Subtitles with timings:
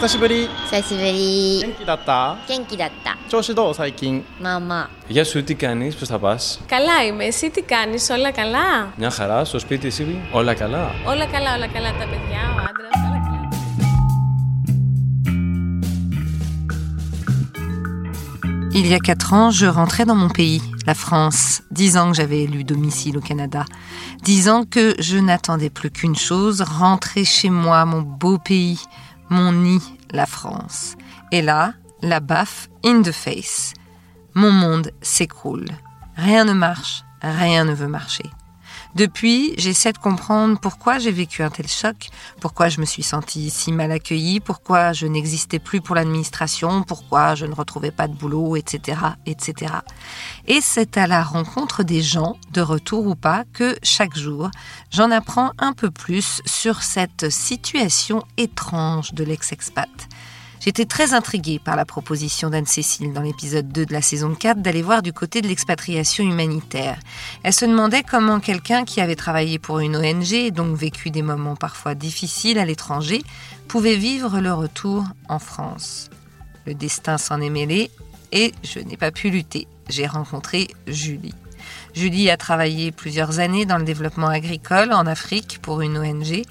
[0.00, 6.60] 久しぶり久しぶり元気だった元気だった調子どう最近まあまあ Γεια σου, τι κάνεις, πώς θα πας.
[6.66, 7.24] Καλά είμαι.
[7.24, 8.92] Εσύ τι κάνεις, όλα καλά.
[8.96, 10.90] Μια χαρά, στο σπίτι εσύ, όλα καλά.
[11.06, 11.90] Όλα καλά, όλα καλά.
[11.90, 13.48] Τα παιδιά, ο άντρας, όλα καλά.
[18.78, 21.62] Il y a quatre ans, je rentrais dans mon pays, la France.
[21.70, 23.64] Dix ans que j'avais élu domicile au Canada.
[24.22, 28.80] Dix ans que je n'attendais plus qu'une chose, rentrer chez moi, mon beau pays,
[29.31, 30.95] mon nid, la France.
[31.31, 33.73] Et là, la baffe in the face.
[34.35, 35.69] Mon monde s'écroule.
[36.15, 38.29] Rien ne marche, rien ne veut marcher.
[38.95, 42.09] Depuis, j'essaie de comprendre pourquoi j'ai vécu un tel choc,
[42.41, 47.35] pourquoi je me suis sentie si mal accueillie, pourquoi je n'existais plus pour l'administration, pourquoi
[47.35, 49.73] je ne retrouvais pas de boulot, etc., etc.
[50.47, 54.51] Et c'est à la rencontre des gens, de retour ou pas, que chaque jour,
[54.91, 59.89] j'en apprends un peu plus sur cette situation étrange de l'ex-expat.
[60.63, 64.83] J'étais très intriguée par la proposition d'Anne-Cécile dans l'épisode 2 de la saison 4 d'aller
[64.83, 66.99] voir du côté de l'expatriation humanitaire.
[67.41, 71.23] Elle se demandait comment quelqu'un qui avait travaillé pour une ONG et donc vécu des
[71.23, 73.23] moments parfois difficiles à l'étranger
[73.67, 76.11] pouvait vivre le retour en France.
[76.67, 77.89] Le destin s'en est mêlé
[78.31, 79.67] et je n'ai pas pu lutter.
[79.89, 81.33] J'ai rencontré Julie.
[81.95, 86.43] Julie a travaillé plusieurs années dans le développement agricole en Afrique pour une ONG.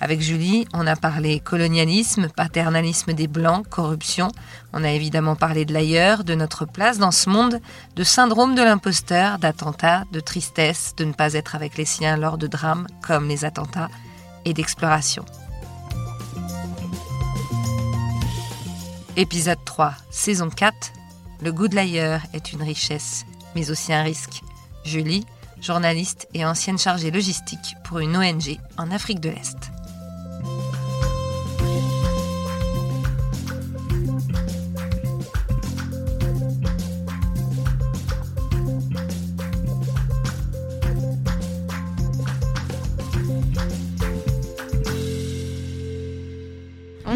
[0.00, 4.28] Avec Julie, on a parlé colonialisme, paternalisme des Blancs, corruption.
[4.72, 7.60] On a évidemment parlé de l'ailleurs, de notre place dans ce monde,
[7.96, 12.38] de syndrome de l'imposteur, d'attentats, de tristesse, de ne pas être avec les siens lors
[12.38, 13.88] de drames comme les attentats,
[14.44, 15.24] et d'exploration.
[19.16, 20.92] Épisode 3, saison 4.
[21.42, 23.26] Le goût de l'ailleurs est une richesse,
[23.56, 24.42] mais aussi un risque.
[24.84, 25.26] Julie,
[25.60, 29.72] journaliste et ancienne chargée logistique pour une ONG en Afrique de l'Est.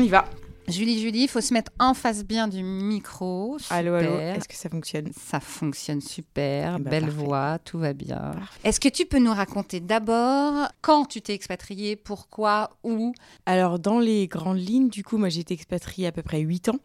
[0.03, 0.25] Y va.
[0.69, 3.57] Julie, Julie, il faut se mettre en face bien du micro.
[3.71, 4.11] Allô, allô.
[4.13, 4.37] Super.
[4.37, 5.11] Est-ce que ça fonctionne?
[5.19, 7.17] Ça fonctionne super, Eh ben, belle parfait.
[7.25, 8.33] voix, tout va bien.
[8.63, 13.13] Est-ce que tu peux nous raconter d'abord quand tu t'es expatriée, pourquoi, où?
[13.45, 16.69] Alors, dans les grandes lignes, du coup, moi, j'ai été expatriée à peu près 8
[16.69, 16.79] ans.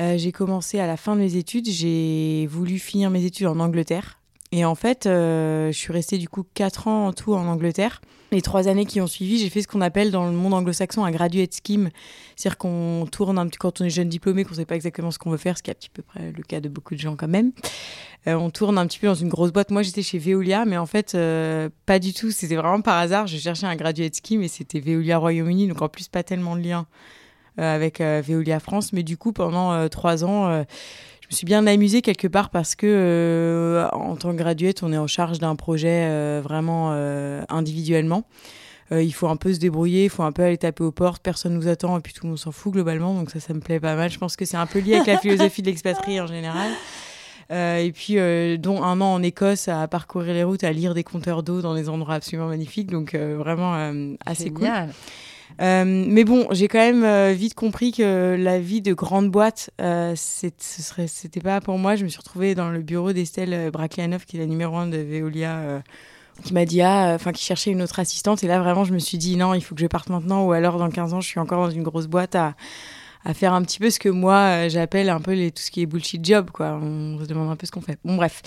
[0.00, 1.68] Euh, j'ai commencé à la fin de mes études.
[1.70, 4.20] J'ai voulu finir mes études en Angleterre.
[4.56, 8.00] Et en fait, euh, je suis restée du coup 4 ans en tout en Angleterre.
[8.32, 11.04] Les trois années qui ont suivi, j'ai fait ce qu'on appelle dans le monde anglo-saxon
[11.04, 11.90] un graduate scheme.
[12.36, 15.10] C'est-à-dire qu'on tourne un petit quand on est jeune diplômé, qu'on ne sait pas exactement
[15.10, 16.94] ce qu'on veut faire, ce qui est un petit peu près le cas de beaucoup
[16.94, 17.52] de gens quand même.
[18.28, 19.70] Euh, on tourne un petit peu dans une grosse boîte.
[19.70, 22.30] Moi, j'étais chez Veolia, mais en fait, euh, pas du tout.
[22.30, 23.26] C'était vraiment par hasard.
[23.26, 26.62] Je cherchais un graduate scheme et c'était Veolia Royaume-Uni, donc en plus pas tellement de
[26.62, 26.86] lien
[27.58, 28.94] avec Veolia France.
[28.94, 30.64] Mais du coup, pendant trois ans,
[31.28, 34.92] je me suis bien amusée quelque part parce que euh, en tant que graduate, on
[34.92, 38.24] est en charge d'un projet euh, vraiment euh, individuellement.
[38.92, 41.20] Euh, il faut un peu se débrouiller, il faut un peu aller taper aux portes,
[41.20, 43.60] personne nous attend et puis tout le monde s'en fout globalement, donc ça, ça me
[43.60, 44.10] plaît pas mal.
[44.10, 46.70] Je pense que c'est un peu lié avec la philosophie de l'expatrié en général.
[47.52, 50.94] Euh, et puis, euh, dont un an en Écosse à parcourir les routes, à lire
[50.94, 54.68] des compteurs d'eau dans des endroits absolument magnifiques, donc euh, vraiment euh, assez cool.
[55.60, 59.70] Euh, mais bon, j'ai quand même euh, vite compris que la vie de grande boîte,
[59.80, 61.96] euh, ce serait, c'était pas pour moi.
[61.96, 64.98] Je me suis retrouvée dans le bureau d'Estelle Braclianoff, qui est la numéro un de
[64.98, 65.82] Veolia,
[66.44, 68.44] qui m'a dit ah, enfin qui cherchait une autre assistante.
[68.44, 70.52] Et là vraiment, je me suis dit non, il faut que je parte maintenant, ou
[70.52, 72.54] alors dans 15 ans, je suis encore dans une grosse boîte à
[73.34, 76.24] faire un petit peu ce que moi j'appelle un peu tout ce qui est bullshit
[76.24, 78.40] job quoi on se demande un peu ce qu'on fait bon bref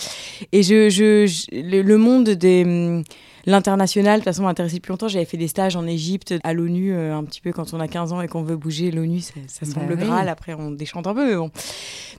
[0.52, 3.02] et le, monde des
[3.46, 5.08] L'international, de toute façon, m'intéressait depuis longtemps.
[5.08, 7.88] J'avais fait des stages en Égypte, à l'ONU, euh, un petit peu quand on a
[7.88, 8.90] 15 ans et qu'on veut bouger.
[8.90, 10.04] L'ONU, ça, ça Bah semble le oui.
[10.04, 10.28] Graal.
[10.28, 11.50] Après, on déchante un peu, mais bon.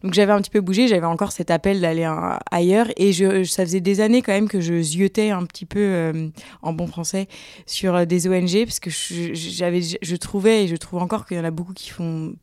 [0.03, 0.87] Donc, j'avais un petit peu bougé.
[0.87, 2.87] J'avais encore cet appel d'aller euh, ailleurs.
[2.97, 6.29] Et je, ça faisait des années quand même que je ziotais un petit peu, euh,
[6.61, 7.27] en bon français,
[7.65, 11.39] sur des ONG, parce que je, j'avais, je trouvais, et je trouve encore qu'il y
[11.39, 12.33] en a beaucoup qui font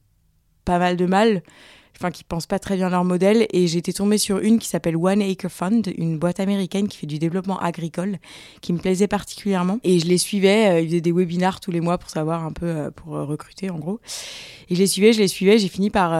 [0.65, 1.43] pas mal de mal
[1.99, 4.97] enfin qui pensent pas très bien leur modèle et été tombée sur une qui s'appelle
[4.97, 8.19] One Acre Fund, une boîte américaine qui fait du développement agricole
[8.61, 11.81] qui me plaisait particulièrement et je les suivais, euh, ils faisaient des webinars tous les
[11.81, 14.01] mois pour savoir un peu euh, pour euh, recruter en gros.
[14.71, 16.11] Et je les suivais, je les suivais, j'ai fini par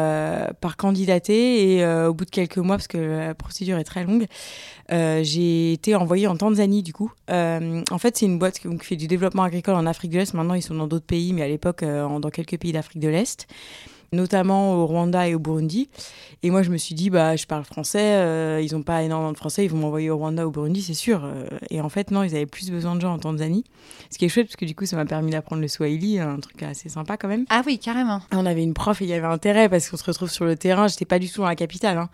[0.61, 4.25] par candidater et au bout de quelques mois parce que la procédure est très longue,
[4.89, 7.13] j'ai été envoyée en Tanzanie du coup.
[7.29, 10.33] En fait, c'est une boîte qui, fait du développement agricole en Afrique de l'Est.
[10.33, 13.47] Maintenant, ils sont dans d'autres pays, mais à l'époque, dans quelques pays d'Afrique de l'Est.
[14.13, 15.89] Notamment au Rwanda et au Burundi.
[16.45, 19.33] Et moi, je me suis dit, bah, je parle français, euh, ils n'ont pas énormément
[19.33, 21.23] de français, ils vont m'envoyer au Rwanda, ou au Burundi, c'est sûr.
[21.25, 23.65] Euh, et en fait, non, ils avaient plus besoin de gens en Tanzanie.
[24.11, 26.39] Ce qui est chouette, parce que du coup, ça m'a permis d'apprendre le Swahili, un
[26.39, 27.45] truc assez sympa quand même.
[27.51, 28.21] Ah oui, carrément.
[28.33, 30.55] On avait une prof et il y avait intérêt parce qu'on se retrouve sur le
[30.57, 30.87] terrain.
[30.87, 31.99] J'étais pas du tout dans la capitale.
[31.99, 32.09] Hein.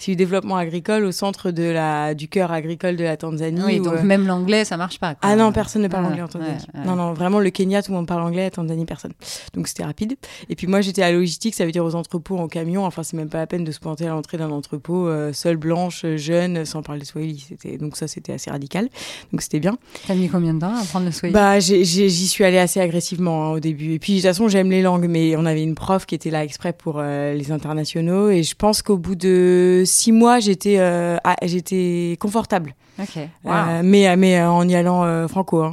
[0.00, 3.60] C'est du développement agricole au centre de la, du cœur agricole de la Tanzanie.
[3.64, 5.14] Oui, où, donc euh, même l'anglais, ça marche pas.
[5.14, 5.30] quoi.
[5.30, 6.52] ah non, personne ne parle Ouais, anglais en Tanzanie.
[6.74, 6.86] ouais, ouais.
[6.86, 9.12] Non, non, vraiment, le Kenya, tout le monde parle anglais, la Tanzanie, personne.
[9.54, 10.16] Donc c'était rapide.
[10.48, 12.84] Et puis moi, j'étais à logistique, ça veut dire aux entrepôts en camion.
[12.84, 15.56] Enfin, c'est même pas la peine de se pointer à l'entrée d'un entrepôt, euh, seule,
[15.56, 17.44] blanche, jeune, sans parler Swahili.
[17.48, 17.78] C'était...
[17.78, 18.88] Donc ça, c'était assez radical.
[19.32, 19.78] Donc c'était bien.
[20.08, 23.44] T'as mis combien de temps à apprendre le Swahili Bah, j'y suis allée assez agressivement
[23.44, 23.92] hein, au début.
[23.92, 26.30] Et puis, de toute façon, j'aime les langues, mais on avait une prof qui était
[26.30, 28.30] là exprès pour euh, les internationaux.
[28.30, 32.74] Et je pense qu'au bout de six mois, j'étais euh, ah, j'étais confortable.
[33.00, 33.16] Ok.
[33.16, 33.82] Euh, Wow.
[33.84, 35.62] mais mais en y allant franco.
[35.62, 35.72] hein.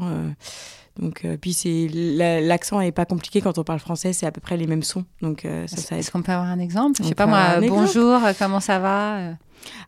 [0.99, 4.31] Donc, euh, puis c'est la- l'accent est pas compliqué quand on parle français, c'est à
[4.31, 5.03] peu près les mêmes sons.
[5.21, 5.97] Donc euh, ça, ça.
[5.97, 7.01] Est-ce qu'on peut avoir un exemple?
[7.01, 7.81] Je sais pas moi, un exemple.
[7.81, 9.33] bonjour, euh, comment ça va euh,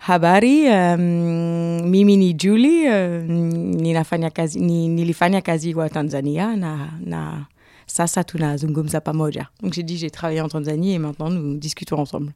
[0.08, 2.88] Habari, euh, mimi ni Julie,
[3.28, 7.46] ninafanya kazi, ni, nilifanya kazi wa Tanzania na, na
[7.86, 9.50] sasa tunazungumza pamoja.
[9.62, 12.34] Donc j'ai dit j'ai travaillé en Tanzanie et maintenant nous discutons ensemble.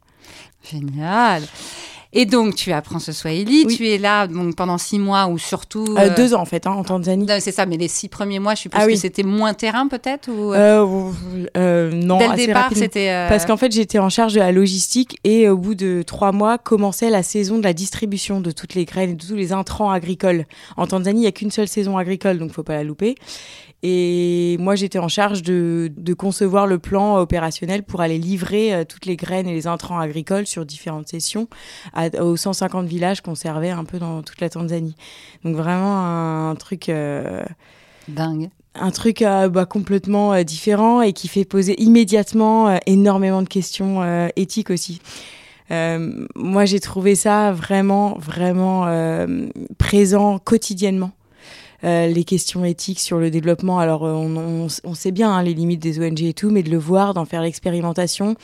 [0.72, 1.42] Génial.
[2.14, 3.78] Et donc, tu apprends ce Swahili, Oui.
[3.78, 5.86] tu es là donc, pendant six mois ou surtout...
[5.98, 7.26] Euh, euh, deux ans en fait hein, en Tanzanie.
[7.40, 8.94] C'est ça, mais les six premiers mois, je suppose Ah oui.
[8.96, 10.54] que c'était moins terrain peut-être ou...
[10.54, 11.12] euh,
[11.56, 13.26] Euh, non, Dès le assez départ, c'était...
[13.30, 16.58] Parce qu'en fait, j'étais en charge de la logistique et au bout de trois mois,
[16.58, 19.90] commençait la saison de la distribution de toutes les graines et de tous les intrants
[19.92, 20.46] agricoles.
[20.76, 23.16] En Tanzanie, il n'y a qu'une seule saison agricole, donc faut pas la louper.
[23.84, 28.84] Et moi, j'étais en charge de, de concevoir le plan opérationnel pour aller livrer euh,
[28.86, 31.48] toutes les graines et les intrants agricoles sur différentes sessions
[31.94, 34.96] à- aux 150 villages qu'on servait un peu dans toute la Tanzanie.
[35.44, 36.90] Donc vraiment un, truc...
[36.90, 37.44] euh,
[38.08, 38.50] Dingue.
[38.76, 43.48] un truc euh, bah, complètement euh, différent et qui fait poser immédiatement euh, énormément de
[43.50, 45.02] questions éthiques aussi.
[46.36, 49.48] Moi, j'ai trouvé ça vraiment, vraiment euh,
[49.78, 51.12] présent quotidiennement.
[51.84, 53.80] Euh, les questions éthiques sur le développement.
[53.80, 56.78] Alors, euh, on, sait bien hein, les limites des ONG et tout, mais de le
[56.78, 58.36] voir, d'en faire l'expérimentation.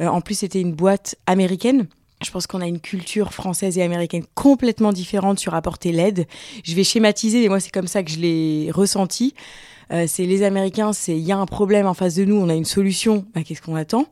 [0.00, 1.86] Euh, en plus, c'était une boîte américaine.
[2.24, 6.26] Je pense qu'on a une culture française et américaine complètement différente sur apporter l'aide.
[6.64, 9.34] Je vais schématiser, mais moi, c'est comme ça que je l'ai ressenti.
[9.90, 12.54] C'est les Américains, c'est il y a un problème en face de nous, on a
[12.54, 14.04] une solution, bah, qu'est-ce qu'on attend?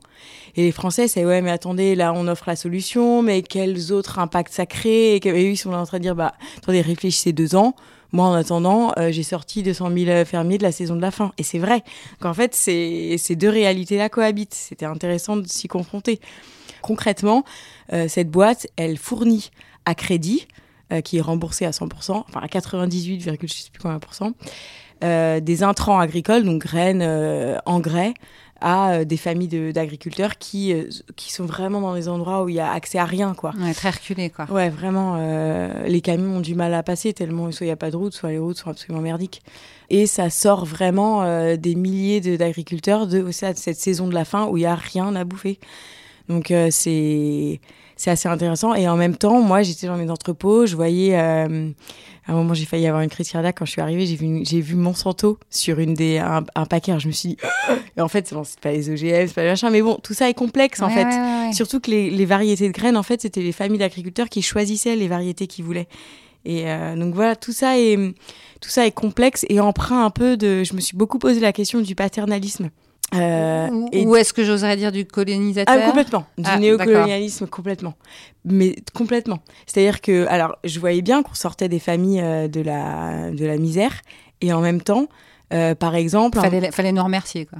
[0.55, 4.17] Et les Français, c'est ouais, mais attendez, là on offre la solution, mais quels autres
[4.17, 5.17] impacts ça crée?
[5.17, 7.75] Et, et eux, ils sont en train de dire, bah attendez, réfléchissez deux ans.
[8.11, 11.33] Moi, en attendant, euh, j'ai sorti 200 000 fermiers de la saison de la faim.
[11.37, 11.83] Et c'est vrai
[12.19, 14.53] qu'en fait, ces deux réalités-là cohabitent.
[14.53, 16.19] C'était intéressant de s'y confronter.
[16.81, 17.43] Concrètement,
[17.93, 19.51] euh, cette boîte, elle fournit
[19.85, 20.47] à crédit,
[20.93, 23.99] euh, qui est remboursé à 100%, enfin à 98, je sais plus combien
[25.03, 28.13] euh, des intrants agricoles, donc graines, euh, engrais,
[28.61, 32.49] à euh, des familles de- d'agriculteurs qui, euh, qui sont vraiment dans des endroits où
[32.49, 33.53] il y a accès à rien, quoi.
[33.59, 34.45] Ouais, très reculé, quoi.
[34.49, 37.77] Ouais, vraiment, euh, les camions ont du mal à passer tellement soit il n'y a
[37.77, 39.41] pas de route, soit les routes sont absolument merdiques.
[39.89, 44.25] Et ça sort vraiment euh, des milliers de- d'agriculteurs de, à cette saison de la
[44.25, 45.59] faim où il n'y a rien à bouffer.
[46.27, 47.61] Donc euh, c'est
[47.95, 48.75] c'est assez intéressant.
[48.75, 51.17] Et en même temps, moi, j'étais dans mes entrepôts, je voyais...
[51.19, 51.69] euh,
[52.27, 54.05] à un moment, j'ai failli avoir une crise cardiaque quand je suis arrivée.
[54.05, 56.91] J'ai vu, j'ai vu Monsanto sur une des, un, un paquet.
[56.91, 57.37] Alors, je me suis dit...
[57.97, 59.69] Et en fait, bon, c'est pas les OGM, c'est pas les machins.
[59.71, 61.03] Mais bon, tout ça est complexe, en Ouais, fait.
[61.05, 61.53] ouais, ouais, ouais.
[61.53, 64.95] Surtout que les, les variétés de graines, en fait, c'était les familles d'agriculteurs qui choisissaient
[64.95, 65.87] les variétés qu'ils voulaient.
[66.45, 67.97] Et euh, donc voilà, tout ça est
[68.61, 70.63] tout ça est complexe et emprunt un peu de.
[70.63, 72.69] Je me suis beaucoup posé la question du paternalisme.
[73.15, 75.75] Euh, Ou, est-ce que j'oserais dire du colonisateur?
[75.81, 76.25] Ah, complètement.
[76.37, 77.93] Du Ah, néocolonialisme, complètement.
[78.43, 79.39] Mais complètement.
[79.65, 83.57] C'est-à-dire que, alors, je voyais bien qu'on sortait des familles euh, de, la, de la
[83.57, 84.01] misère.
[84.41, 85.07] Et en même temps,
[85.53, 86.39] euh, par exemple.
[86.39, 87.59] fallait, fallait nous remercier, quoi.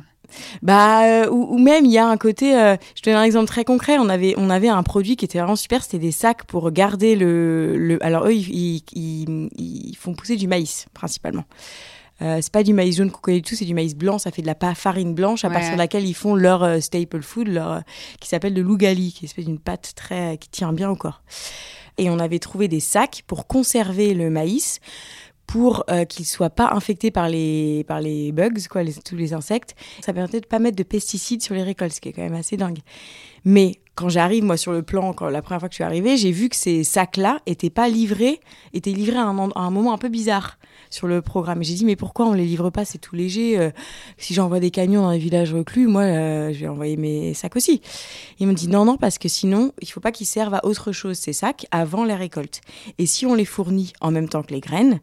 [0.62, 2.52] bah, ou, ou même, il y a un côté.
[2.96, 3.98] je te donne un exemple très concret.
[4.00, 5.82] On avait, on avait un produit qui était vraiment super.
[5.82, 7.78] C'était des sacs pour garder le.
[7.78, 11.46] le alors, eux, ils, ils, ils- ils font pousser du maïs, principalement.
[12.22, 14.18] Euh, c'est pas du maïs jaune qu'on connaît tout, c'est du maïs blanc.
[14.18, 15.54] Ça fait de la farine blanche à Ouais.
[15.54, 17.80] partir de laquelle ils font leur euh, staple food, leur, euh,
[18.20, 20.96] qui s'appelle le lougali, qui est une espèce d'une pâte très, qui tient bien au
[20.96, 21.22] corps.
[22.00, 24.80] Et on avait trouvé des sacs pour conserver le maïs
[25.48, 29.34] pour euh, qu'il soit pas infecté par les par les bugs quoi les- tous les
[29.34, 32.22] insectes ça permettait de pas mettre de pesticides sur les récoltes ce qui est quand
[32.22, 32.80] même assez dingue
[33.46, 36.18] mais quand j'arrive moi sur le plan quand la première fois que je suis arrivée
[36.18, 38.40] j'ai vu que ces sacs là étaient pas livrés
[38.74, 41.64] étaient livrés à un, moment un peu bizarre sur le programme.
[41.64, 42.86] J'ai dit mais pourquoi on les livre pas?
[42.86, 43.72] C'est tout léger euh,
[44.18, 47.56] si j'envoie des camions dans les villages reclus moi euh, je vais envoyer mes sacs
[47.56, 47.82] aussi.
[48.40, 50.92] Ils m'ont dit non non parce que sinon il faut pas qu'ils servent à autre
[50.92, 52.62] chose ces sacs avant les récoltes.
[53.00, 55.02] Et si on les fournit en même temps que les graines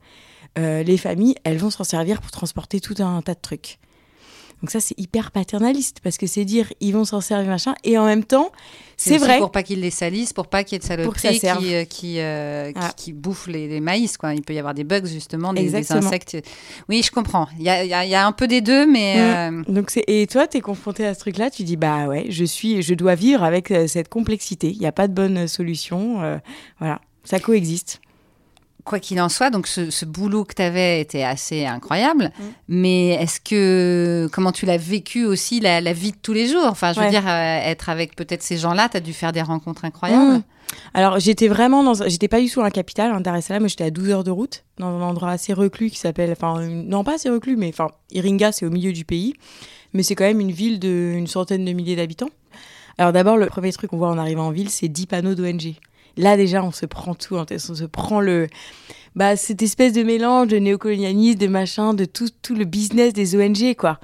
[0.56, 3.78] euh, les familles, elles vont s'en servir pour transporter tout un tas de trucs.
[4.64, 7.99] Donc ça, c'est hyper paternaliste parce que c'est dire ils vont s'en servir machin et
[7.99, 8.50] en même temps,
[8.97, 9.38] c'est vrai.
[9.38, 12.14] Pour pas qu'ils les salissent, pour pas qu'il y ait de saloperies qui, euh, qui,
[12.18, 12.90] euh, Ah.
[12.97, 14.16] qui bouffent les, les maïs.
[14.16, 14.33] Quoi.
[14.33, 16.38] Il peut y avoir des bugs, justement, des, insectes.
[16.88, 17.47] Oui, je comprends.
[17.59, 19.16] Il y a, il y a- il y a un peu des deux, mais.
[19.18, 22.25] euh, Donc c'est et toi, tu es confronté à ce truc-là, tu dis bah ouais,
[22.30, 24.71] je suis, je dois vivre avec cette complexité.
[24.71, 26.23] Il n'y a pas de bonne solution.
[26.23, 26.38] euh,
[26.78, 28.00] voilà, ça coexiste.
[28.85, 32.31] Quoi qu'il en soit, donc ce, ce boulot que tu avais était assez incroyable.
[32.38, 32.43] Mm.
[32.69, 34.29] Mais est-ce que.
[34.33, 36.67] Comment tu l'as vécu aussi, la, la vie de tous les jours?
[36.67, 39.43] Enfin, je veux dire, euh, être avec peut-être ces gens-là, tu as dû faire des
[39.43, 40.38] rencontres incroyables.
[40.38, 40.43] Mm.
[40.93, 43.69] Alors j'étais vraiment dans, j'étais pas du tout dans la capitale, hein, Dar es Salaam,
[43.69, 47.05] j'étais à 12 heures de route, dans un endroit assez reclus qui s'appelle, enfin non
[47.05, 49.35] pas assez reclus, mais enfin Iringa c'est au milieu du pays,
[49.93, 52.31] mais c'est quand même une ville de une centaine de milliers d'habitants.
[52.99, 55.75] Alors d'abord le premier truc qu'on voit en arrivant en ville, c'est 10 panneaux d'ONG.
[56.16, 58.49] Là déjà on se prend tout, en tête, on se prend le,
[59.16, 63.37] bah cette espèce de mélange de néocolonialisme, de machin, de tout tout le business des
[63.37, 63.99] ONG quoi.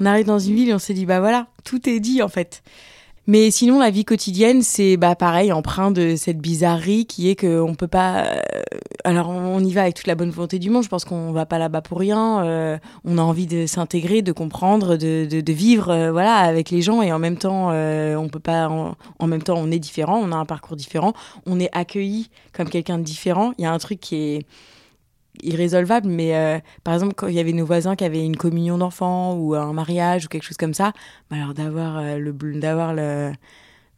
[0.00, 2.28] On arrive dans une ville et on se dit bah voilà tout est dit en
[2.28, 2.62] fait.
[3.28, 7.76] Mais sinon, la vie quotidienne, c'est bah pareil, empreint de cette bizarrerie qui est qu'on
[7.76, 8.24] peut pas.
[8.24, 8.40] euh,
[9.04, 10.82] alors, on y va avec toute la bonne volonté du monde.
[10.82, 12.44] Je pense qu'on va pas là-bas pour rien.
[12.44, 16.82] euh, on a envie de s'intégrer, de comprendre, de, de, vivre, euh, voilà, avec les
[16.82, 17.00] gens.
[17.00, 18.68] Et en même temps, on peut pas.
[19.18, 20.20] En même temps, on est différent.
[20.20, 21.12] On a un parcours différent.
[21.46, 23.52] On est accueilli comme quelqu'un de différent.
[23.58, 24.46] Il y a un truc qui est
[25.42, 28.78] irrésolvable, mais euh, par exemple, quand il y avait nos voisins qui avaient une communion
[28.78, 30.92] d'enfants ou un mariage ou quelque chose comme ça,
[31.30, 33.32] bah alors d'avoir euh, le d'avoir le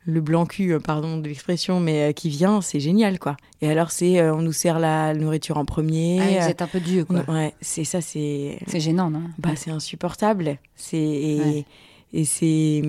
[0.06, 3.36] le blanc cul, euh, pardon de l'expression, mais euh, qui vient, c'est génial quoi.
[3.62, 6.20] Et alors c'est, on nous sert la nourriture en premier.
[6.38, 7.24] Ah, vous êtes un peu dieu, quoi.
[7.26, 9.22] on- ouais, c'est ça, c'est C'est gênant, non?
[9.38, 10.58] bah c'est insupportable.
[10.76, 11.64] C'est et, Ouais.
[12.12, 12.82] et c'est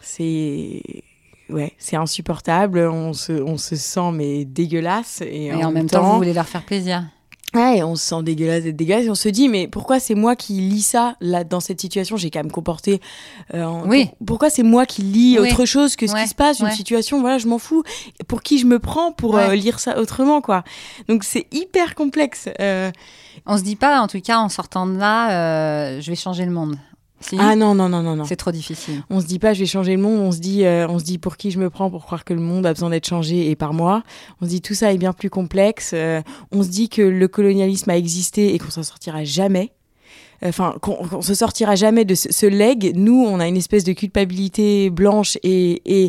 [0.00, 0.82] c'est
[1.50, 2.78] ouais, c'est insupportable.
[2.80, 6.48] On se on se sent mais dégueulasse et, Et en, même temps, vous voulez leur
[6.48, 7.04] faire plaisir.
[7.54, 10.36] Ouais, on se sent dégueulasse d'être dégueulasse et on se dit mais pourquoi c'est moi
[10.36, 12.16] qui lis ça là dans cette situation?
[12.16, 13.00] J'ai quand même comporté
[13.52, 14.06] euh, en- Oui.
[14.06, 15.48] pour- pourquoi c'est moi qui lis Oui.
[15.50, 16.72] autre chose que ce Ouais, qui se passe une ouais.
[16.72, 17.20] situation?
[17.20, 17.82] Voilà je m'en fous
[18.26, 19.50] pour qui je me prends pour Ouais.
[19.50, 20.64] euh, lire ça autrement quoi?
[21.08, 22.90] Donc c'est hyper complexe euh,
[23.46, 26.44] On se dit pas, en tout cas, en sortant de là, euh, je vais changer
[26.44, 26.76] le monde.
[27.22, 29.02] Si ah non non non non non C'est trop difficile.
[29.10, 31.04] on se dit pas je vais changer le monde, on se dit euh, on se
[31.04, 33.50] dit pour qui je me prends pour croire que le monde a besoin d'être changé
[33.50, 34.02] et par moi.
[34.40, 35.92] On se dit tout ça est bien plus complexe.
[35.94, 39.72] euh, on se dit que le colonialisme a existé et qu'on s'en sortira jamais.
[40.44, 42.92] Enfin, qu'on qu'on se sortira jamais de ce, ce leg.
[42.96, 46.06] Nous, on a une espèce de culpabilité blanche et et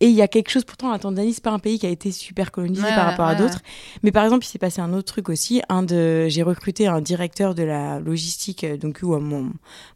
[0.00, 0.64] et il y a quelque chose.
[0.64, 3.26] Pourtant, la Tanzanie, c'est pas un pays qui a été super colonisé Ouais, par rapport
[3.26, 3.60] à ouais, d'autres.
[4.02, 5.62] Mais par exemple, il s'est passé un autre truc aussi.
[5.68, 9.50] Un de, j'ai recruté un directeur de la logistique, euh, donc ou mon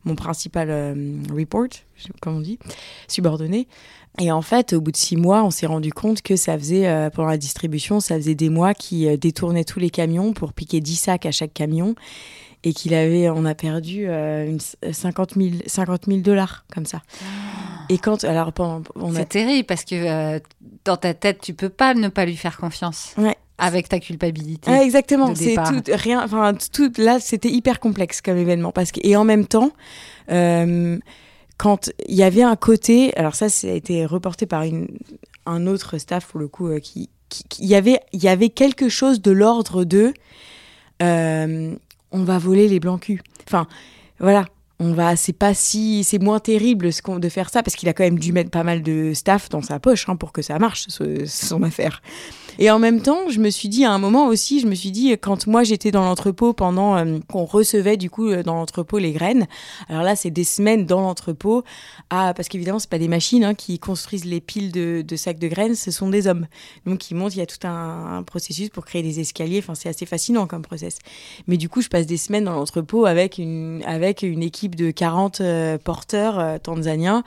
[0.04, 0.94] mon principal euh,
[1.34, 1.68] report,
[2.20, 2.58] comment on dit,
[3.08, 3.68] subordonné.
[4.20, 6.88] Et en fait, au bout de six mois, on s'est rendu compte que ça faisait,
[6.88, 10.80] euh, pendant la distribution, ça faisait des mois qui détournaient tous les camions pour piquer
[10.80, 11.94] 10 sacs à chaque camion.
[12.68, 14.60] Et qu'il avait, on a perdu euh, une,
[14.92, 17.00] 50 000 50 000 dollars, comme ça.
[17.88, 20.38] Et quand, alors, pendant, on a, C'est terrible parce que euh,
[20.84, 23.14] dans ta tête, tu peux pas ne pas lui faire confiance.
[23.16, 23.36] Ouais.
[23.56, 24.70] Avec ta culpabilité.
[24.70, 25.34] Ouais, exactement.
[25.34, 26.22] C'est tout, rien.
[26.22, 29.70] Enfin, tout là, c'était hyper complexe comme événement parce que et en même temps,
[30.30, 30.98] euh,
[31.56, 34.86] quand il y avait un côté, alors ça, ça a été reporté par une,
[35.46, 38.28] un autre staff pour le coup, euh, qui, qui, qui- il y avait, il y
[38.28, 40.12] avait quelque chose de l'ordre de,
[41.02, 41.74] euh,
[42.12, 43.22] on va voler les blancs culs.
[43.46, 43.66] Enfin,
[44.18, 44.44] voilà.
[44.80, 47.88] On va, c'est pas si, c'est moins terrible ce qu'on de faire ça parce qu'il
[47.88, 50.40] a quand même dû mettre pas mal de staff dans sa poche hein, pour que
[50.40, 52.00] ça marche, son affaire.
[52.60, 54.90] Et en même temps, je me suis dit à un moment aussi, je me suis
[54.90, 58.98] dit quand moi j'étais dans l'entrepôt pendant euh, qu'on recevait du coup euh, dans l'entrepôt
[58.98, 59.46] les graines.
[59.88, 61.62] Alors là, c'est des semaines dans l'entrepôt
[62.10, 65.38] à parce qu'évidemment c'est pas des machines hein, qui construisent les piles de, de sacs
[65.38, 66.46] de graines, ce sont des hommes.
[66.84, 69.58] Donc ils montent, il y a tout un, un processus pour créer des escaliers.
[69.58, 70.98] Enfin, c'est assez fascinant comme process.
[71.46, 74.90] Mais du coup, je passe des semaines dans l'entrepôt avec une avec une équipe de
[74.90, 77.22] 40 euh, porteurs euh, tanzaniens.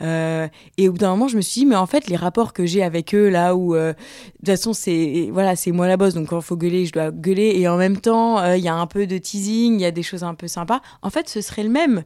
[0.00, 2.52] Euh, et au bout d'un moment, je me suis dit, mais en fait, les rapports
[2.52, 3.94] que j'ai avec eux, là où, de
[4.38, 7.54] toute façon, c'est voilà, moi la boss, donc quand il faut gueuler, je dois gueuler.
[7.56, 10.02] Et en même temps, il y a un peu de teasing, il y a des
[10.02, 10.82] choses un peu sympas.
[11.02, 12.04] En fait, ce serait le même.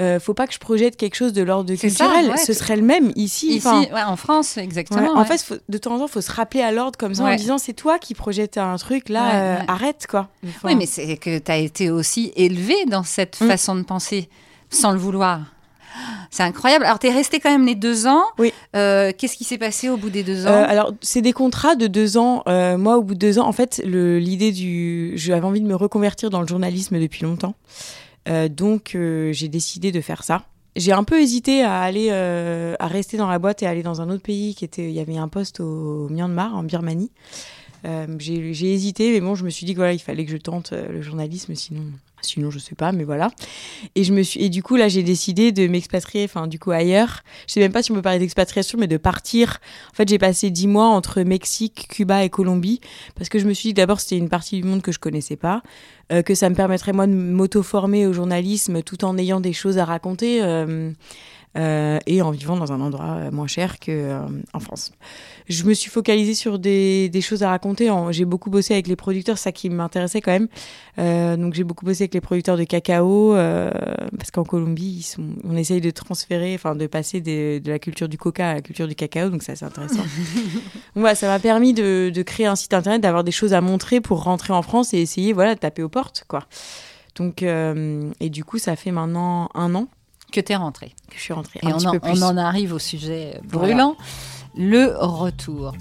[0.00, 2.30] Euh, faut pas que je projette quelque chose de l'ordre ça, culturel.
[2.30, 3.56] ouais, ce serait le même ici.
[3.56, 5.02] Ici, ouais, en France, exactement.
[5.02, 5.08] ouais.
[5.18, 7.34] En fait, faut- de temps en temps, faut se rappeler à l'ordre comme ça en
[7.36, 10.28] disant c'est toi qui projettes un truc là, euh, arrête quoi.
[10.46, 13.46] Enfin, Oui, mais c'est que tu as été aussi élevé dans cette Mm.
[13.48, 14.28] façon de penser,
[14.70, 15.40] sans le vouloir.
[16.30, 16.84] C'est incroyable.
[16.84, 18.22] Alors, tu es resté quand même les deux ans.
[18.38, 18.52] Oui.
[18.76, 20.50] Euh, Qu'est-ce qui s'est passé au bout des deux ans?
[20.50, 22.44] Euh, alors, c'est des contrats de deux ans.
[22.46, 25.12] Euh, moi, au bout de deux ans, en fait, l'idée du.
[25.16, 27.54] J'avais envie de me reconvertir dans le journalisme depuis longtemps.
[28.28, 30.44] Euh, donc, euh, j'ai décidé de faire ça.
[30.76, 34.00] J'ai un peu hésité à aller, euh, à rester dans la boîte et aller dans
[34.00, 34.84] un autre pays qui était.
[34.84, 37.10] Il y avait un poste au Myanmar, en Birmanie.
[37.84, 40.36] Euh, j'ai hésité, mais bon, je me suis dit que voilà, il fallait que je
[40.36, 41.82] tente euh, le journalisme, sinon.
[42.20, 43.30] Sinon, je sais pas, mais voilà.
[43.94, 46.72] Et je me suis et du coup là, j'ai décidé de m'expatrier, enfin du coup
[46.72, 47.22] ailleurs.
[47.46, 49.60] Je sais même pas si on peut parler d'expatriation, mais de partir.
[49.92, 52.80] En fait, j'ai passé dix mois entre Mexique, Cuba et Colombie
[53.14, 54.98] parce que je me suis dit que d'abord c'était une partie du monde que je
[54.98, 55.62] connaissais pas,
[56.10, 59.78] euh, que ça me permettrait moi de m'auto-former au journalisme tout en ayant des choses
[59.78, 60.42] à raconter.
[60.42, 60.90] euh,
[61.56, 64.20] euh, et en vivant dans un endroit euh, moins cher que euh,
[64.52, 64.92] en France.
[65.48, 67.90] Je me suis focalisée sur des, des choses à raconter.
[68.10, 70.48] J'ai beaucoup bossé avec les producteurs, ça qui m'intéressait quand même.
[70.98, 75.24] Euh, donc j'ai beaucoup bossé avec les producteurs de cacao parce qu'en Colombie, ils sont,
[75.44, 78.60] on essaye de transférer, enfin de passer des- de la culture du coca à la
[78.60, 79.96] culture du cacao, donc ça c'est intéressant.
[80.02, 80.02] donc
[80.96, 84.00] voilà, ça m'a permis de, de créer un site internet, d'avoir des choses à montrer
[84.00, 86.44] pour rentrer en France et essayer voilà de taper aux portes quoi.
[87.16, 89.88] Donc et du coup ça fait maintenant un an
[90.32, 90.94] Que t'es rentrée.
[91.10, 91.60] que je suis rentrée.
[91.62, 93.96] Et on en, on arrive au sujet brûlant,
[94.56, 95.74] le retour.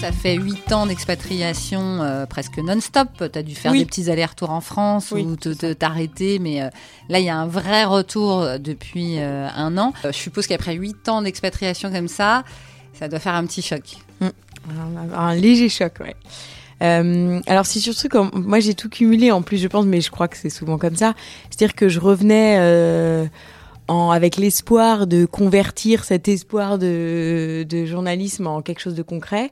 [0.00, 3.08] Ça fait huit ans d'expatriation euh, presque non-stop.
[3.30, 3.80] Tu as dû faire Oui.
[3.80, 6.70] des petits allers-retours en France Oui, ou t'arrêter, mais euh,
[7.10, 9.92] là, il y a un vrai retour depuis euh, un an.
[10.04, 12.44] Je suppose qu'après huit ans d'expatriation comme ça,
[12.92, 13.82] ça doit faire un petit choc.
[14.20, 14.30] Un,
[15.14, 16.14] un léger choc, ouais.
[16.82, 20.10] Euh, alors c'est surtout comme moi j'ai tout cumulé en plus je pense mais je
[20.10, 21.12] crois que c'est souvent comme ça
[21.50, 23.26] c'est-à-dire que je revenais euh,
[23.88, 29.50] avec l'espoir de convertir cet espoir de, journalisme en quelque chose de concret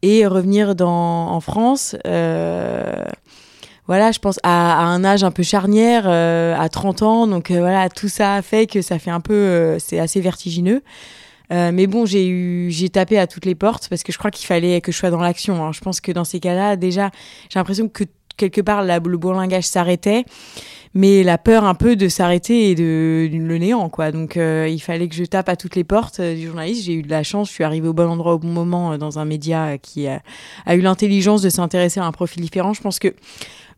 [0.00, 3.04] et revenir dans, en France euh,
[3.86, 7.90] voilà je pense à, un âge un peu charnière euh, à 30 ans donc voilà
[7.90, 10.82] tout ça fait que ça fait un peu c'est assez vertigineux
[11.52, 14.30] euh, mais bon, j'ai eu, j'ai tapé à toutes les portes parce que je crois
[14.30, 15.64] qu'il fallait que je sois dans l'action.
[15.64, 15.72] hein.
[15.72, 17.10] Je pense que dans ces cas-là, déjà,
[17.48, 18.04] j'ai l'impression que
[18.36, 20.24] quelque part le bourlingage s'arrêtait,
[20.94, 24.12] mais la peur un peu de s'arrêter et de, le néant, quoi.
[24.12, 26.84] Donc, euh, il fallait que je tape à toutes les portes euh, du journaliste.
[26.84, 29.18] J'ai eu de la chance, je suis arrivée au bon endroit au bon moment dans
[29.18, 30.22] un média qui a,
[30.66, 32.72] a eu l'intelligence de s'intéresser à un profil différent.
[32.72, 33.14] Je pense que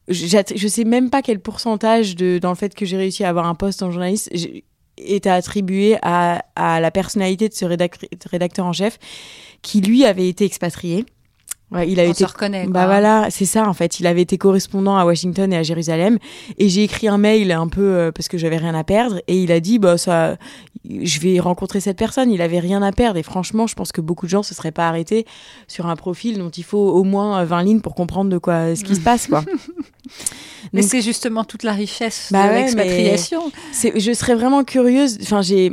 [0.09, 3.47] je sais même pas quel pourcentage de, dans le fait que j'ai réussi à avoir
[3.47, 4.31] un poste en journaliste
[4.99, 5.26] j'ai- est
[6.02, 8.99] à à, la personnalité de ce rédac- rédacteur en chef
[9.62, 11.06] qui lui avait été expatrié.
[11.73, 12.67] Ouais, il On été se reconnaît.
[12.67, 13.99] bah voilà, c'est ça en fait.
[14.00, 16.19] Il avait été correspondant à Washington et à Jérusalem
[16.58, 19.37] et j'ai écrit un mail un peu euh, parce que j'avais rien à perdre et
[19.43, 20.37] il a dit bah ça
[20.89, 24.00] je vais rencontrer cette personne, il avait rien à perdre et franchement, je pense que
[24.00, 25.26] beaucoup de gens se seraient pas arrêtés
[25.69, 28.75] sur un profil dont il faut au moins euh, 20 lignes pour comprendre de quoi
[28.75, 29.45] ce qui se passe quoi.
[30.73, 33.50] Mais c'est justement toute la richesse Bah de ouais, l'expatriation.
[33.73, 35.19] Je serais vraiment curieuse.
[35.23, 35.73] Enfin, j'ai.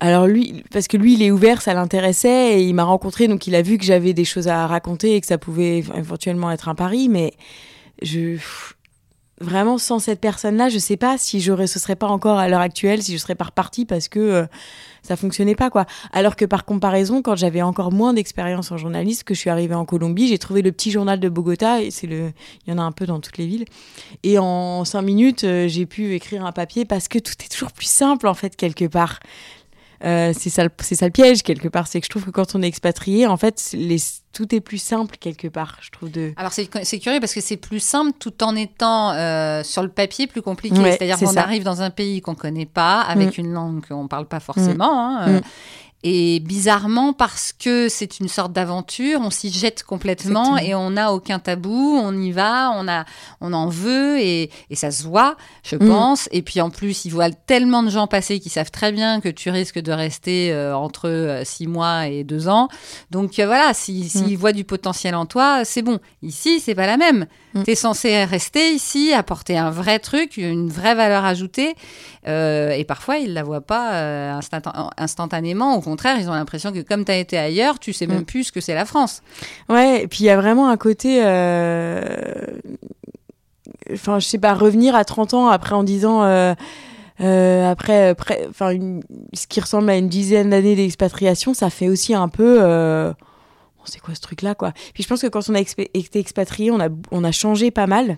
[0.00, 3.46] Alors lui, parce que lui, il est ouvert, ça l'intéressait et il m'a rencontré, donc
[3.46, 6.68] il a vu que j'avais des choses à raconter et que ça pouvait éventuellement être
[6.68, 7.32] un pari, mais
[8.02, 8.36] je
[9.40, 12.60] vraiment sans cette personne-là, je sais pas si j'aurais, ce serait pas encore à l'heure
[12.60, 14.46] actuelle, si je serais pas repartie parce que euh,
[15.02, 15.84] ça fonctionnait pas quoi.
[16.12, 19.74] Alors que par comparaison, quand j'avais encore moins d'expérience en journaliste, que je suis arrivée
[19.74, 22.32] en Colombie, j'ai trouvé le petit journal de Bogota et c'est le,
[22.66, 23.66] il y en a un peu dans toutes les villes.
[24.22, 27.72] Et en cinq minutes, euh, j'ai pu écrire un papier parce que tout est toujours
[27.72, 29.20] plus simple en fait quelque part.
[30.04, 32.62] Euh, c'est ça, ça le piège quelque part, c'est que je trouve que quand on
[32.62, 33.96] est expatrié, en fait, les,
[34.32, 35.78] tout est plus simple quelque part.
[35.80, 36.32] Je trouve de.
[36.36, 36.66] Alors c'est
[36.98, 40.78] curieux parce que c'est plus simple tout en étant euh, sur le papier plus compliqué.
[40.78, 44.08] Ouais, C'est-à-dire c'est qu'on arrive dans un pays qu'on connaît pas, avec une langue qu'on
[44.08, 45.08] parle pas forcément.
[45.18, 45.42] hein, euh, Mm.
[46.02, 50.58] Et bizarrement, parce que c'est une sorte d'aventure, on s'y jette complètement Exactement.
[50.58, 53.04] et on n'a aucun tabou, on y va, on, a,
[53.40, 55.88] on en veut et, et ça se voit, je Mm.
[55.88, 56.28] pense.
[56.30, 59.28] Et puis en plus, ils voient tellement de gens passer qui savent très bien que
[59.30, 62.68] tu risques de rester euh, entre euh, six mois et deux ans.
[63.10, 65.98] Donc euh, voilà, si- s'ils voient du potentiel en toi, c'est bon.
[66.22, 67.26] Ici, c'est pas la même.
[67.54, 67.62] Mm.
[67.64, 71.74] Tu es censé rester ici, apporter un vrai truc, une vraie valeur ajoutée.
[72.28, 75.74] Euh, et parfois, ils la voient pas euh, instant- instantanément.
[75.96, 78.24] Contraire, ils ont l'impression que comme tu as été ailleurs, tu sais même Mm.
[78.24, 79.22] plus ce que c'est la France.
[79.68, 81.20] Ouais, et puis il y a vraiment un côté.
[81.24, 82.02] euh,
[83.92, 86.22] Enfin, je sais pas, revenir à 30 ans après en disant.
[86.24, 86.54] euh,
[87.20, 88.14] euh, après,
[88.50, 93.14] enfin, une- ce qui ressemble à une dizaine d'années d'expatriation, ça fait aussi un peu.
[93.88, 96.80] c'est quoi ce truc-là, quoi Puis je pense que quand on a été expatrié, on
[96.80, 98.16] a, on a changé pas mal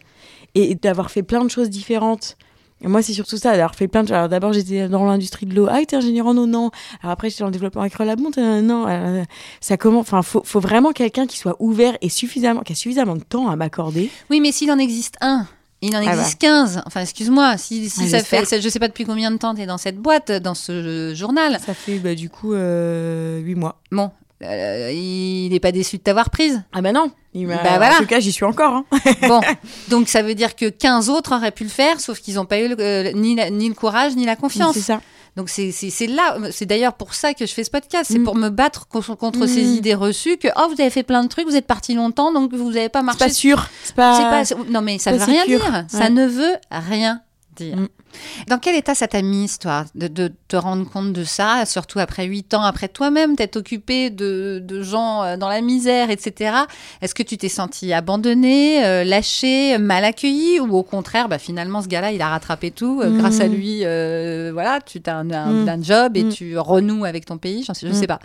[0.55, 2.39] et d'avoir fait plein de choses différentes.
[2.83, 4.13] Moi, c'est surtout ça, d'avoir fait plein de.
[4.13, 5.67] Alors d'abord, j'étais dans l'industrie de l'eau.
[5.69, 6.71] Ah, t'es ingénieur en eau, non.
[7.03, 8.09] Alors après, j'étais dans le développement agricole.
[8.09, 8.87] Ah bon, t'es- non.
[8.89, 9.25] Euh,
[9.61, 10.03] ça commence.
[10.03, 13.49] Enfin, faut, faut vraiment quelqu'un qui soit ouvert et suffisamment, qui a suffisamment de temps
[13.49, 14.11] à m'accorder.
[14.31, 15.47] Oui, mais s'il en existe un,
[15.83, 16.83] il en Ah existe 15.
[16.87, 19.55] Enfin, excuse-moi, si, si Ouais, ça fait, ça- je sais pas depuis combien de temps
[19.57, 21.59] tu es dans cette boîte, dans ce journal.
[21.65, 23.81] Ça fait bah, du coup euh, 8 mois.
[23.91, 24.11] Bon,
[24.43, 26.63] euh, il n'est pas déçu de t'avoir prise.
[26.73, 27.11] Ah bah non.
[27.35, 27.97] Il m'a- Bah voilà.
[27.97, 28.73] En tout cas, j'y suis encore.
[28.73, 28.85] hein.
[29.29, 29.41] Bon,
[29.89, 32.59] donc ça veut dire que 15 autres auraient pu le faire, sauf qu'ils n'ont pas
[32.61, 34.75] eu le- euh, ni, la- ni le courage ni la confiance.
[34.75, 35.01] C'est ça.
[35.37, 35.71] Donc c'est
[36.09, 38.25] là, c'est d'ailleurs pour ça que je fais ce podcast, c'est Mm.
[38.25, 39.47] pour me battre contre, contre Mm.
[39.47, 42.33] ces idées reçues que oh vous avez fait plein de trucs, vous êtes parti longtemps,
[42.33, 43.19] donc vous n'avez pas C'est marché.
[43.21, 43.69] pas sûr.
[43.85, 44.19] C'est pas.
[44.31, 45.85] pas- c'est- non mais ça pas veut rien dire.
[45.89, 47.21] Ça ne veut rien
[47.57, 47.77] dire.
[48.49, 51.99] Dans quel état ça t'a mis, toi, de, de te rendre compte de ça, surtout
[51.99, 56.53] après huit ans, après toi-même, t'être occupé de, de gens euh, dans la misère, etc.
[57.03, 61.83] Est-ce que tu t'es senti abandonné, euh, lâché, mal accueilli, ou au contraire, bah, finalement,
[61.83, 63.19] ce gars-là, il a rattrapé tout, euh, Mm.
[63.19, 65.69] grâce à lui, euh, voilà, tu as un, un- Mm.
[65.69, 66.29] un job et Mm.
[66.31, 67.93] tu renoues avec ton pays, je Mm.
[67.93, 68.21] sais pas.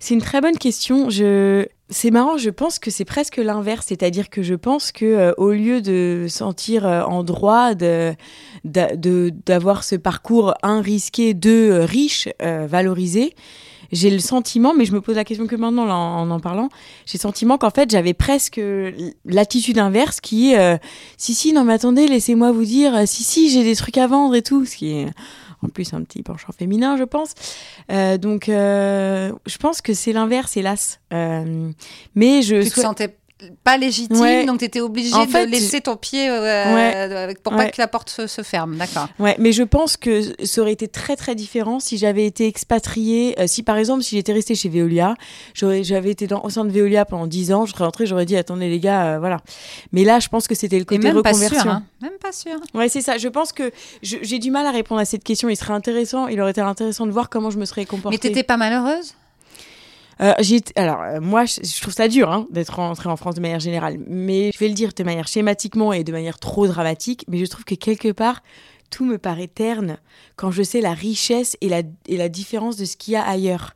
[0.00, 1.10] C'est une très bonne question.
[1.10, 1.66] Je...
[1.88, 5.52] C'est marrant, je pense que c'est presque l'inverse, c'est-à-dire que je pense que euh, au
[5.52, 8.12] lieu de sentir euh, en droit de
[8.64, 13.34] d'a- de- d'avoir ce parcours un risqué, deux euh, riche, valorisé,
[13.92, 16.70] j'ai le sentiment, mais je me pose la question que maintenant en en parlant,
[17.06, 18.60] j'ai le sentiment qu'en fait j'avais presque
[19.24, 20.80] l'attitude inverse qui est
[21.16, 24.34] si si non mais attendez laissez-moi vous dire si si j'ai des trucs à vendre
[24.34, 25.06] et tout, ce qui
[25.62, 27.34] en plus un petit penchant féminin je pense.
[27.90, 31.00] Euh, donc, euh, je pense que c'est l'inverse, hélas.
[31.12, 31.70] Euh,
[32.14, 33.16] mais je Tu te sentais
[33.64, 34.46] pas légitime, Ouais.
[34.46, 36.40] donc tu étais obligé En de laisser ton pied euh,
[36.74, 36.92] Ouais.
[36.96, 37.70] euh, pour pas Ouais.
[37.70, 39.08] que la porte se, se ferme, d'accord.
[39.18, 43.38] Ouais, mais je pense que ça aurait été très très différent si j'avais été expatriée.
[43.38, 45.16] euh, si par exemple, si j'étais restée chez Veolia,
[45.52, 48.24] j'aurais, j'avais été dans, au sein de Veolia pendant 10 ans, je serais rentrée, j'aurais
[48.24, 49.38] dit attendez les gars, euh, voilà.
[49.92, 51.60] Mais là, je pense que c'était le Et côté même pas reconversion.
[51.60, 51.82] sûr, hein.
[52.00, 52.56] même pas sûr.
[52.74, 53.18] Ouais, c'est ça.
[53.18, 53.70] Je pense que
[54.02, 55.48] j'ai du mal à répondre à cette question.
[55.50, 58.14] Il serait intéressant, il aurait été intéressant de voir comment je me serais comportée.
[58.16, 59.14] Mais t'étais pas malheureuse?
[60.20, 60.32] Euh,
[60.76, 63.98] alors euh, moi je, trouve ça dur hein, d'être rentrée en France de manière générale,
[64.06, 67.44] mais je vais le dire de manière schématiquement et de manière trop dramatique, mais je
[67.44, 68.42] trouve que quelque part
[68.88, 69.98] tout me paraît terne
[70.36, 73.74] quand je sais la richesse et la, différence de ce qu'il y a ailleurs.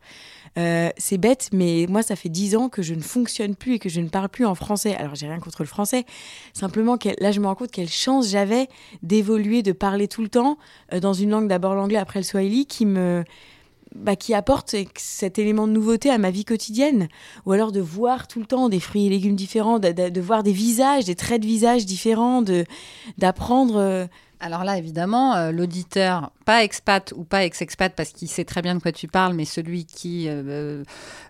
[0.58, 3.78] Euh, c'est bête, mais moi, ça fait dix ans que je ne fonctionne plus et
[3.78, 4.96] que je ne parle plus en français.
[4.96, 6.04] Alors, j'ai rien contre le français.
[6.54, 8.68] Simplement, là, je me rends compte quelle chance j'avais
[9.02, 10.58] d'évoluer, de parler tout le temps
[11.00, 13.24] dans une langue, d'abord l'anglais, après le swahili, qui me,
[13.94, 17.08] bah, qui apporte cet élément de nouveauté à ma vie quotidienne.
[17.46, 20.20] Ou alors de voir tout le temps des fruits et légumes différents, de, de- de
[20.20, 22.42] voir des visages, des traits de visage différents,
[23.18, 23.76] d'apprendre.
[23.76, 24.06] euh,
[24.42, 28.74] Alors là, évidemment, euh, l'auditeur, pas expat ou pas ex-expat, parce qu'il sait très bien
[28.74, 30.82] de quoi tu parles, mais celui qui euh,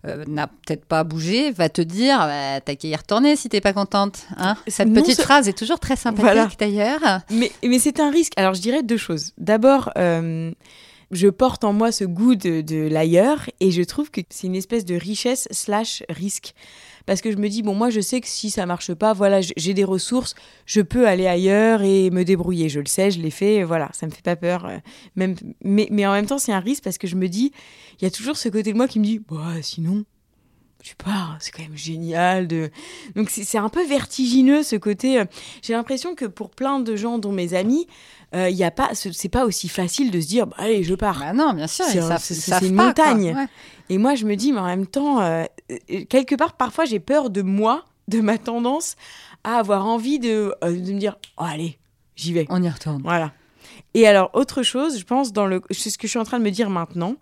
[0.06, 3.60] euh, n'a peut-être pas bougé, va te dire bah, T'as qu'à y retourner si t'es
[3.60, 4.26] pas contente.
[4.36, 6.48] Hein Cette Non, petite ce- phrase est toujours très sympathique Voilà.
[6.58, 7.20] d'ailleurs.
[7.30, 8.34] Mais, mais c'est un risque.
[8.36, 9.32] Alors, je dirais deux choses.
[9.38, 9.90] D'abord,
[11.10, 14.54] je porte en moi ce goût de, de l'ailleurs et je trouve que c'est une
[14.56, 16.54] espèce de richesse slash risque.
[17.06, 19.40] Parce que je me dis, bon, moi, je sais que si ça marche pas, voilà,
[19.40, 20.34] j'ai des ressources,
[20.66, 22.68] je peux aller ailleurs et me débrouiller.
[22.68, 24.66] Je le sais, je l'ai fait, voilà, ça me fait pas peur.
[24.66, 24.78] euh,
[25.16, 27.52] Même, mais, mais en même temps, c'est un risque parce que je me dis,
[28.00, 30.04] il y a toujours ce côté de moi qui me dit, bah, sinon,
[30.82, 32.46] tu pars, c'est quand même génial.
[32.48, 32.70] De...
[33.16, 35.18] Donc c'est un peu vertigineux ce côté.
[35.20, 35.24] euh,
[35.62, 37.86] J'ai l'impression que pour plein de gens, dont mes amis,
[38.34, 40.82] euh, il y a pas, ce- c'est pas aussi facile de se dire, bah, allez,
[40.84, 41.18] je pars.
[41.18, 43.06] Bah non, bien sûr, C'est une pas, quoi.
[43.12, 43.34] montagne.
[43.36, 43.46] Ouais.
[43.88, 47.00] Et moi, je me dis, mais en même temps, euh, euh, quelque part, parfois, j'ai
[47.00, 48.96] peur de moi, de ma tendance
[49.44, 51.78] à avoir envie de, euh, de me dire, oh, allez,
[52.16, 52.46] j'y vais.
[52.50, 53.02] On y retourne.
[53.02, 53.32] Voilà.
[53.94, 56.38] Et alors, autre chose, je pense, dans le, c'est ce que je suis en train
[56.38, 57.16] de me dire maintenant.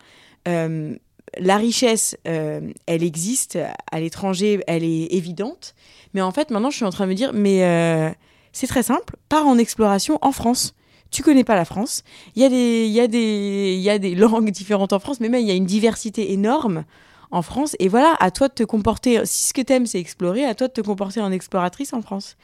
[1.38, 3.59] La richesse, euh, elle existe
[3.90, 5.74] à l'étranger, elle est évidente.
[6.14, 8.11] Mais en fait, maintenant, je suis en train de me dire, mais euh,
[8.53, 10.74] c'est très simple, pars en exploration en France.
[11.11, 12.03] Tu connais pas la France.
[12.37, 15.40] Il y, a des, y il y a des langues différentes en France, mais même
[15.40, 16.85] il y a une diversité énorme
[17.30, 17.76] en France.
[17.78, 20.68] Et voilà, à toi de te comporter, si ce que t'aimes c'est explorer, à toi
[20.68, 22.36] de te comporter en exploratrice en France.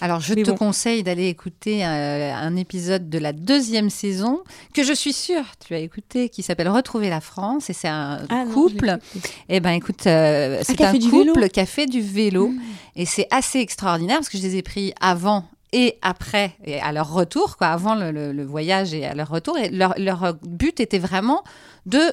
[0.00, 0.56] Alors, je Mais te bon.
[0.56, 4.40] conseille d'aller écouter euh, un épisode de la deuxième saison
[4.74, 7.70] que je suis sûre tu as écouté, qui s'appelle Retrouver la France.
[7.70, 8.98] Et c'est un Ah couple.
[9.12, 9.28] écouté.
[9.48, 11.48] Eh ben, écoute, euh, c'est un couple vélo.
[11.52, 12.48] qui a fait du vélo.
[12.48, 12.60] Mmh.
[12.96, 16.92] Et c'est assez extraordinaire parce que je les ai pris avant et après, et à
[16.92, 19.56] leur retour, quoi, avant le, le- le voyage et à leur retour.
[19.58, 21.42] Et leur, leur but était vraiment
[21.86, 22.12] de euh,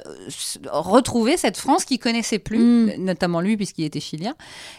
[0.72, 2.94] retrouver cette France qu'ils connaissaient plus, Mm.
[3.00, 4.34] notamment lui puisqu'il était chilien.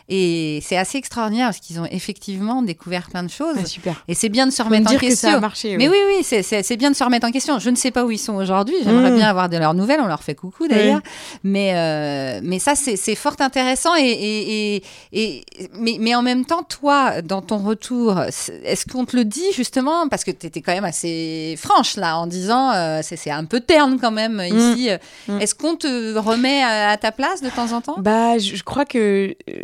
[0.09, 3.57] Et c'est assez extraordinaire parce qu'ils ont effectivement découvert plein de choses.
[3.61, 4.03] Ah, super.
[4.09, 5.31] Et c'est bien de se remettre en que question.
[5.31, 5.77] ça a marché.
[5.77, 7.59] Mais oui, oui, c'est- bien de se remettre en question.
[7.59, 8.75] Je ne sais pas où ils sont aujourd'hui.
[8.83, 9.17] J'aimerais Mm.
[9.17, 10.01] bien avoir de leurs nouvelles.
[10.01, 11.01] On leur fait coucou d'ailleurs.
[11.45, 13.95] Mais, euh, mais ça, c'est fort intéressant.
[13.97, 15.45] Et, et, et, et-
[15.79, 18.19] mais, mais en même temps, toi, dans ton retour,
[18.65, 20.09] est-ce qu'on te le dit justement?
[20.09, 23.45] Parce que tu étais quand même assez franche là, en disant euh, c'est c'est un
[23.45, 24.80] peu terne quand même ici.
[25.29, 25.41] Mm.
[25.41, 27.97] Est-ce qu'on te remet à, à ta place de temps en temps?
[27.99, 29.63] Bah, je, je crois que euh,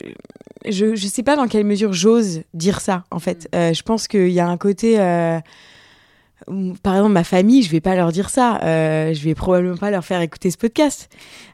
[0.66, 3.48] je je sais pas dans quelle mesure j'ose dire ça en fait.
[3.54, 5.38] Euh, je pense qu'il y a un côté euh,
[6.82, 8.60] par exemple, ma famille, je vais pas leur dire ça.
[8.62, 11.08] Euh, je vais probablement pas leur faire écouter ce podcast.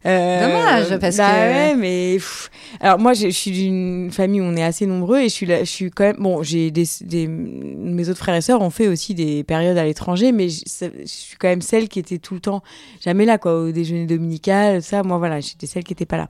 [0.04, 2.50] Euh, Dommage, parce bah que- ouais, mais pff.
[2.80, 5.46] alors moi, je, je suis d'une famille où on est assez nombreux et je suis
[5.46, 6.42] là, je suis quand même bon.
[6.42, 10.32] J'ai des, des mes autres frères et sœurs ont fait aussi des périodes à l'étranger,
[10.32, 10.60] mais je
[11.06, 12.62] suis quand même celle qui était tout le temps
[13.00, 15.02] jamais là, quoi, au déjeuner dominical, ça.
[15.02, 16.28] Moi, voilà, j'étais celle qui était pas là.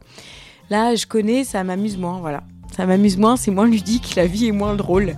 [0.71, 2.43] Là, je connais, ça m'amuse moins, voilà.
[2.77, 5.15] Ça m'amuse moins, c'est moins ludique, la vie est moins drôle.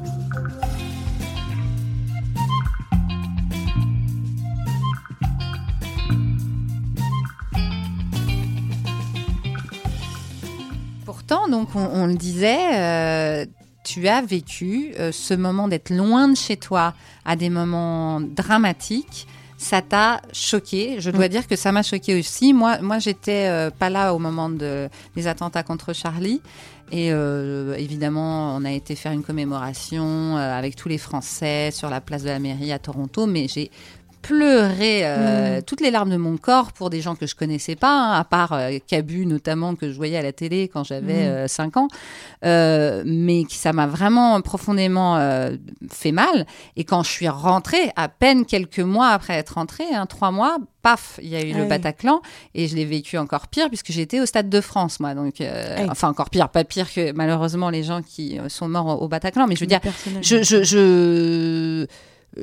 [11.28, 13.46] Donc, on, on le disait, euh,
[13.84, 19.26] tu as vécu euh, ce moment d'être loin de chez toi à des moments dramatiques.
[19.56, 20.96] Ça t'a choqué.
[21.00, 22.52] Je dois dire que ça m'a choqué aussi.
[22.52, 26.42] Moi, moi, j'étais euh, pas là au moment de, des attentats contre Charlie.
[26.92, 31.88] Et euh, évidemment, on a été faire une commémoration euh, avec tous les Français sur
[31.88, 33.26] la place de la mairie à Toronto.
[33.26, 33.70] Mais j'ai
[34.26, 37.92] pleuré euh, toutes les larmes de mon corps pour des gens que je connaissais pas,
[37.94, 41.76] hein, à part euh, Cabu notamment que je voyais à la télé quand j'avais 5
[41.76, 41.88] ans,
[42.44, 45.56] Euh, mais qui ça m'a vraiment profondément euh,
[45.90, 46.46] fait mal.
[46.76, 50.56] Et quand je suis rentrée, à peine quelques mois après être rentrée, hein, trois mois,
[50.82, 51.68] paf, il y a eu Ah le oui.
[51.68, 52.20] Bataclan
[52.54, 55.14] et je l'ai vécu encore pire puisque j'étais au Stade de France, moi.
[55.14, 55.88] Donc, euh, Ah oui.
[55.90, 59.46] enfin encore pire, pas pire que malheureusement les gens qui euh, sont morts au, Bataclan,
[59.46, 60.22] mais je veux dire, Personnellement.
[60.22, 61.86] je, je, je-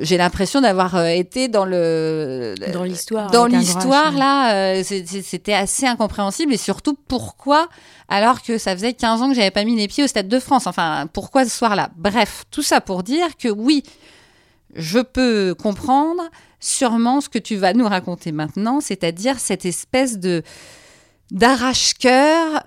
[0.00, 3.30] j'ai l'impression d'avoir euh, été dans le Dans l'histoire.
[3.30, 7.68] dans l'histoire là euh, c'était assez incompréhensible et surtout pourquoi
[8.08, 10.38] alors que ça faisait 15 ans que j'avais pas mis les pieds au Stade de
[10.40, 10.66] France?
[10.66, 11.90] Enfin pourquoi ce soir-là?
[11.96, 13.82] Bref tout ça pour dire que oui
[14.74, 16.22] je peux comprendre
[16.58, 20.42] sûrement ce que tu vas nous raconter maintenant c'est-à-dire cette espèce de
[21.30, 22.62] d'arrache-cœur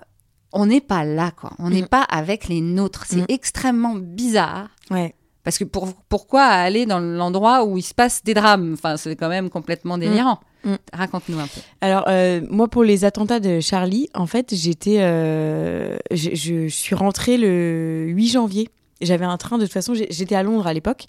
[0.52, 1.88] on n'est pas là quoi on n'est Mm.
[1.88, 3.26] pas avec les nôtres c'est Mm.
[3.28, 5.14] extrêmement bizarre Ouais.
[5.46, 8.72] Parce que pour, pourquoi aller dans l'endroit où il se passe des drames?
[8.72, 10.40] Enfin, c'est quand même complètement délirant.
[10.64, 10.74] Mm.
[10.92, 11.60] Raconte-nous un peu.
[11.80, 14.96] Alors, euh, moi, pour les attentats de Charlie, en fait, j'étais.
[15.02, 18.68] euh, je, je suis rentrée le 8 janvier.
[19.00, 21.04] J'avais un train, de toute façon, j'étais à Londres à l'époque.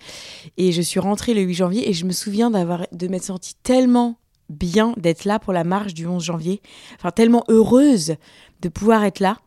[0.58, 1.90] Et je suis rentrée le 8 janvier.
[1.90, 4.20] Et je me souviens d'avoir, de m'être sentie tellement
[4.50, 6.62] bien d'être là pour la marche du 11 janvier.
[7.00, 8.18] Enfin, tellement heureuse
[8.62, 9.38] de pouvoir être là.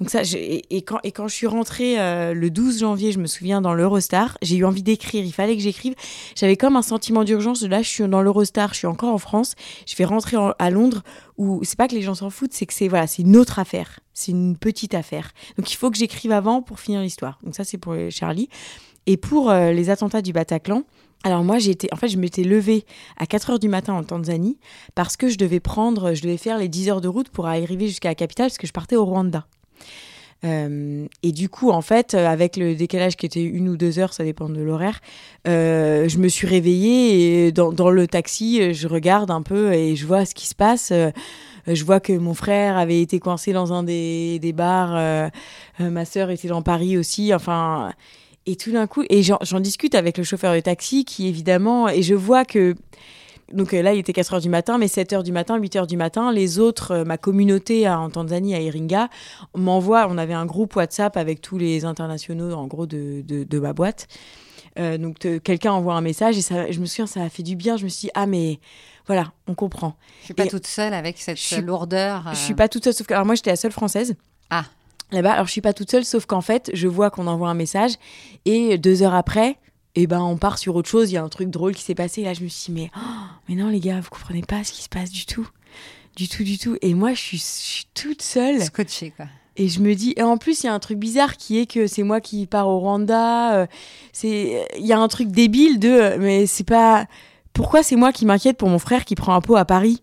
[0.00, 3.74] Donc ça, et, quand, je suis rentrée euh, le 12 janvier, je me souviens, dans
[3.74, 5.24] l'Eurostar, j'ai eu envie d'écrire.
[5.24, 5.94] Il fallait que j'écrive.
[6.36, 7.62] J'avais comme un sentiment d'urgence.
[7.62, 9.54] Là, je suis dans l'Eurostar, je suis encore en France.
[9.86, 11.02] Je vais rentrer en- à Londres
[11.36, 14.00] où c'est pas que les gens s'en foutent, c'est que c'est voilà, une autre affaire.
[14.14, 15.32] C'est une petite affaire.
[15.56, 17.38] Donc il faut que j'écrive avant pour finir l'histoire.
[17.42, 18.48] Donc ça, c'est pour Charlie.
[19.06, 20.82] Et pour euh, les attentats du Bataclan,
[21.24, 22.84] alors moi, j'ai en fait, je m'étais levée
[23.16, 24.58] à 4 heures du matin en Tanzanie
[24.94, 27.88] parce que je devais prendre, je devais faire les 10 heures de route pour arriver
[27.88, 29.46] jusqu'à la capitale parce que je partais au Rwanda.
[30.44, 33.98] Euh, et du coup, en fait, euh, avec le décalage qui était une ou deux
[33.98, 35.00] heures, ça dépend de l'horaire,
[35.48, 40.24] euh, je me suis réveillée dans, le taxi, je regarde un peu et je vois
[40.24, 40.92] ce qui se passe.
[41.66, 45.30] Je vois que mon frère avait été coincé dans un des, bars,
[45.80, 47.92] ma sœur était dans Paris aussi, enfin...
[48.46, 52.00] Et tout d'un coup, et j'en discute avec le chauffeur de taxi qui évidemment, et
[52.00, 52.74] je vois que
[53.52, 55.76] donc euh, là, il était 4 heures du matin, mais 7 heures du matin, 8
[55.76, 59.08] heures du matin, les autres, euh, ma communauté à- en Tanzanie, à Iringa,
[59.54, 63.58] m'envoie, on avait un groupe WhatsApp avec tous les internationaux, en gros, de, de, de
[63.58, 64.06] ma boîte.
[64.78, 67.56] Euh, donc quelqu'un envoie un message et ça, je me souviens, ça a fait du
[67.56, 67.76] bien.
[67.76, 68.60] Je me suis dit, ah mais
[69.06, 69.96] voilà, on comprend.
[70.20, 72.22] Je suis pas Et- toute seule avec cette Je suis- lourdeur.
[72.26, 74.14] Je euh, suis pas toute seule, sauf que alors moi j'étais la seule française.
[74.50, 74.64] Ah.
[75.10, 77.54] Là-bas, alors je suis pas toute seule, sauf qu'en fait, je vois qu'on envoie un
[77.54, 77.92] message
[78.44, 79.56] et deux heures après,
[79.94, 81.10] eh ben on part sur autre chose.
[81.10, 82.22] Il y a un truc drôle qui s'est passé.
[82.22, 84.64] Et là, je me suis dit, mais, oh, mais non les gars, vous comprenez pas
[84.64, 85.48] ce qui se passe du tout,
[86.16, 86.76] du tout, du tout.
[86.82, 88.62] Et moi, je suis, je suis toute seule.
[88.62, 89.26] Scotché, quoi.
[89.56, 91.66] Et je me dis, et en plus, il y a un truc bizarre qui est
[91.66, 93.56] que c'est moi qui pars au Rwanda.
[93.56, 93.66] euh,
[94.12, 97.06] c'est, il y a un truc débile de, euh, mais c'est pas.
[97.52, 100.00] Pourquoi c'est moi qui m'inquiète pour mon frère qui prend un pot à Paris?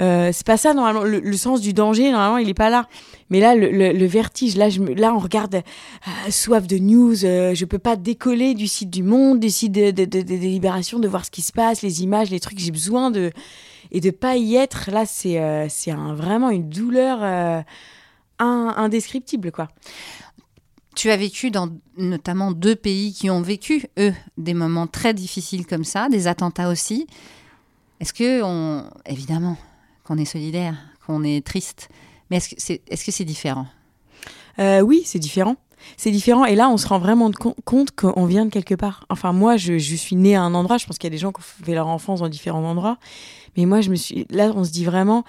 [0.00, 1.02] Euh, C'est pas ça normalement.
[1.04, 2.88] Le, sens du danger normalement, il est pas là.
[3.30, 7.24] Mais là, le, vertige, là, je là, on regarde euh, soif de news.
[7.24, 10.98] euh, je peux pas décoller du site du Monde, du site de, de, de, de-
[11.00, 12.58] de voir ce qui se passe, les images, les trucs.
[12.58, 13.30] J'ai besoin de
[13.92, 14.90] et de pas y être.
[14.90, 17.22] Là, c'est euh, c'est un, vraiment une douleur.
[18.38, 19.68] in- indescriptible quoi.
[20.96, 25.66] Tu as vécu dans notamment deux pays qui ont vécu, eux, des moments très difficiles
[25.66, 27.06] comme ça, des attentats aussi.
[28.00, 28.84] Est-ce que, on...
[29.06, 29.56] évidemment,
[30.04, 31.88] qu'on est solidaire, qu'on est triste,
[32.30, 33.66] mais est-ce que c'est est -ce c'est différent?
[34.58, 35.56] Euh, oui, c'est différent.
[35.98, 37.30] C'est différent et là on se rend vraiment
[37.64, 39.04] compte qu'on vient de quelque part.
[39.10, 41.30] Enfin moi je, suis née à un endroit, je pense qu'il y a des gens
[41.30, 42.96] qui ont fait leur enfance dans différents endroits,
[43.54, 45.24] mais moi je me suis là on se dit vraiment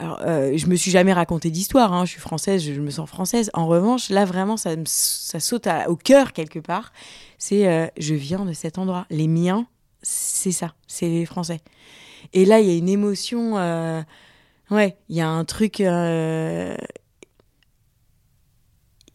[0.00, 3.08] alors, euh, je me suis jamais raconté d'histoire, hein, je suis française, je, me sens
[3.08, 3.50] française.
[3.52, 6.92] En revanche, là vraiment, ça, ça saute au cœur quelque part.
[7.36, 9.06] C'est, euh, je viens de cet endroit.
[9.10, 9.66] Les miens
[10.02, 11.60] c'est ça, c'est les Français.
[12.32, 13.58] Et là, il y a une émotion.
[13.58, 14.02] euh,
[14.70, 15.80] ouais, il y a un truc.
[15.80, 16.76] euh,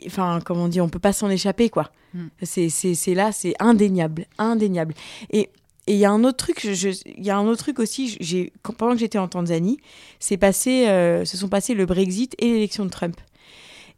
[0.06, 1.92] Enfin, comme on dit, on peut pas s'en échapper, quoi.
[2.14, 2.26] Mm.
[2.42, 4.94] C'est, c'est, c'est là, c'est indéniable, indéniable.
[5.32, 5.50] Et
[5.86, 8.16] et il y a un autre truc, il y a un autre truc aussi.
[8.22, 9.80] J'ai, pendant que j'étais en Tanzanie,
[10.18, 13.18] c'est passé, euh, se sont passés le Brexit et l'élection de Trump.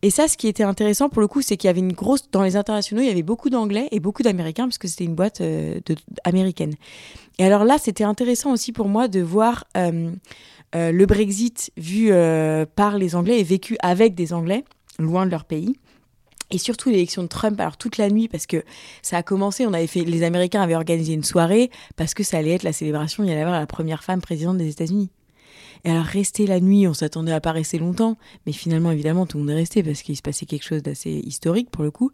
[0.06, 2.30] Et ça, ce qui était intéressant pour le coup, c'est qu'il y avait une grosse
[2.30, 5.16] dans les internationaux, il y avait beaucoup d'anglais et beaucoup d'américains parce que c'était une
[5.16, 5.80] boîte euh,
[6.24, 6.76] américaine.
[7.40, 10.12] Et alors là, c'était intéressant aussi pour moi de voir euh,
[10.76, 14.64] euh, le Brexit vu euh, par les Anglais et vécu avec des Anglais
[15.00, 15.76] loin de leur pays.
[16.52, 18.64] Et surtout l'élection de Trump, alors toute la nuit, parce que
[19.02, 22.38] ça a commencé, on avait fait, les Américains avaient organisé une soirée, parce que ça
[22.38, 25.10] allait être la célébration, il y allait avoir la première femme présidente des États-Unis.
[25.86, 29.38] Et alors rester la nuit, on s'attendait à pas rester longtemps, mais finalement évidemment tout
[29.38, 32.12] le monde est resté parce qu'il se passait quelque chose d'assez historique pour le coup.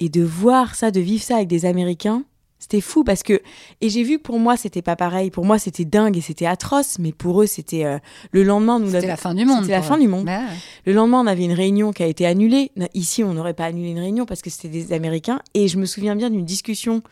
[0.00, 2.24] Et de voir ça, de vivre ça avec des Américains,
[2.58, 3.40] c'était fou parce que
[3.80, 5.30] et j'ai vu que pour moi c'était pas pareil.
[5.30, 7.98] Pour moi c'était dingue et c'était atroce, mais pour eux c'était euh,
[8.32, 9.62] le lendemain nous C'était la fin du monde.
[9.62, 10.26] C'était la fin du monde.
[10.26, 10.56] Bah ouais.
[10.84, 12.70] Le lendemain, on avait une réunion qui a été annulée.
[12.92, 15.40] Ici, on n'aurait pas annulé une réunion parce que c'était des Américains.
[15.54, 17.02] Et je me souviens bien d'une discussion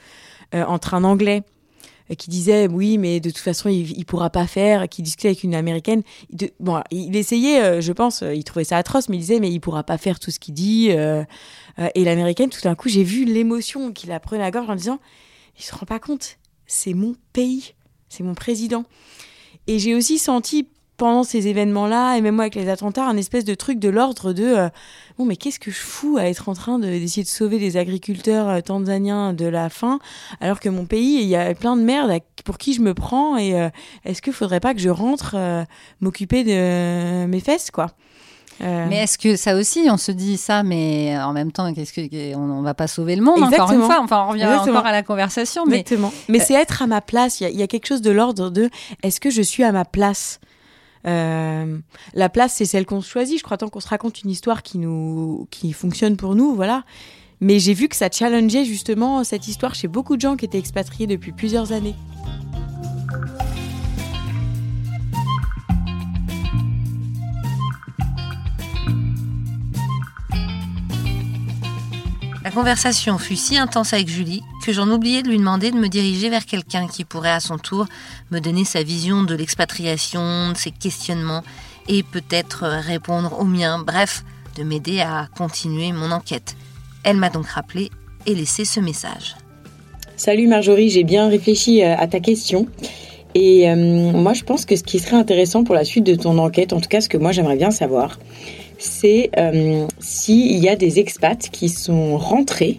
[0.54, 1.44] euh, entre un Anglais
[2.16, 5.44] qui disait oui, mais de toute façon, il, il pourra pas faire, qui discutait avec
[5.44, 6.02] une Américaine.
[6.60, 9.50] Bon, il essayait, euh, je pense, euh, il trouvait ça atroce, mais il disait mais
[9.50, 10.88] il pourra pas faire tout ce qu'il dit.
[10.90, 11.24] euh,
[11.78, 14.70] euh, et l'Américaine, tout d'un coup, j'ai vu l'émotion qui la prenait à la gorge
[14.70, 14.98] en disant
[15.58, 17.74] il se rend pas compte, c'est mon pays,
[18.08, 18.84] c'est mon président.
[19.66, 23.44] Et j'ai aussi senti pendant ces événements-là, et même moi avec les attentats, un espèce
[23.46, 24.68] de truc de l'ordre de euh,
[25.16, 27.76] bon, mais qu'est-ce que je fous à être en train de- d'essayer de sauver des
[27.76, 30.00] agriculteurs euh, tanzaniens de la faim,
[30.40, 32.10] alors que mon pays, il y a plein de merde
[32.44, 33.70] pour qui je me prends, et euh,
[34.04, 35.36] est-ce qu'il faudrait pas que je rentre
[36.00, 37.86] m'occuper de mes fesses, quoi?
[38.60, 42.34] Mais est-ce que ça aussi, on se dit ça, mais en même temps, qu'est-ce que
[42.34, 43.80] on, on va pas sauver le monde encore Exactement.
[43.80, 44.00] une fois.
[44.02, 44.78] Enfin, on revient Exactement.
[44.78, 46.12] encore à la conversation, mais Exactement.
[46.28, 47.38] Mais c'est être à ma place.
[47.40, 48.68] Il y a- il y, a quelque chose de l'ordre de
[49.04, 50.40] est-ce que je suis à ma place?
[51.08, 51.78] Euh,
[52.14, 53.38] La place, c'est celle qu'on choisit.
[53.38, 56.84] Je crois tant qu'on se raconte une histoire qui nous, qui fonctionne pour nous, voilà.
[57.40, 60.58] Mais j'ai vu que ça challengeait justement cette histoire chez beaucoup de gens qui étaient
[60.58, 61.94] expatriés depuis plusieurs années.
[72.58, 76.28] Conversation fut si intense avec Julie que j'en oubliais de lui demander de me diriger
[76.28, 77.86] vers quelqu'un qui pourrait à son tour
[78.32, 81.44] me donner sa vision de l'expatriation, de ses questionnements
[81.86, 84.24] et peut-être répondre aux miens, bref,
[84.56, 86.56] de m'aider à continuer mon enquête.
[87.04, 87.90] Elle m'a donc rappelé
[88.26, 89.36] et laissé ce message.
[90.16, 92.66] Salut Marjorie, j'ai bien réfléchi euh, à ta question.
[93.36, 96.36] Et euh, moi, je pense que ce qui serait intéressant pour la suite de ton
[96.38, 98.18] enquête, en tout cas ce que moi j'aimerais bien savoir,
[98.78, 102.78] c'est euh, s'il y a des expats qui sont rentrés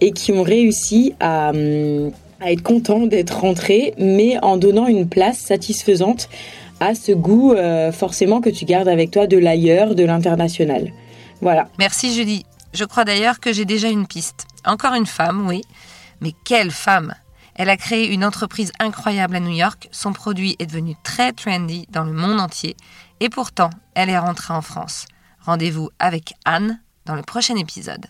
[0.00, 2.10] et qui ont réussi à, euh,
[2.42, 6.28] être contents d'être rentrés, mais en donnant une place satisfaisante
[6.78, 10.92] à ce goût euh, forcément que tu gardes avec toi de l'ailleurs, de l'international.
[11.40, 11.68] Voilà.
[11.78, 12.44] Merci Julie.
[12.72, 14.46] Je crois d'ailleurs que j'ai déjà une piste.
[14.64, 15.62] Encore une femme, oui.
[16.20, 17.14] Mais quelle femme
[17.54, 19.88] Elle a créé une entreprise incroyable à New York.
[19.90, 22.76] Son produit est devenu très trendy dans le monde entier.
[23.20, 25.06] Et pourtant, elle est rentrée en France.
[25.42, 28.06] Rendez-vous avec Anne dans le prochain épisode.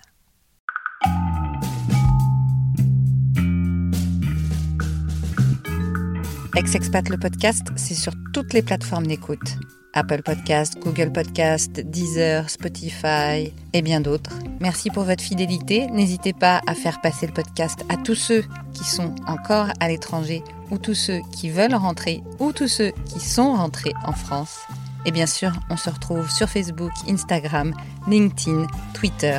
[6.57, 9.57] Ex-Expat le podcast, c'est sur toutes les plateformes d'écoute.
[9.93, 14.37] Apple Podcast, Google Podcast, Deezer, Spotify et bien d'autres.
[14.61, 15.87] Merci pour votre fidélité.
[15.89, 20.43] N'hésitez pas à faire passer le podcast à tous ceux qui sont encore à l'étranger
[20.71, 24.59] ou tous ceux qui veulent rentrer ou tous ceux qui sont rentrés en France.
[25.07, 27.75] Et bien sûr, on se retrouve sur Facebook, Instagram,
[28.07, 29.39] LinkedIn, Twitter,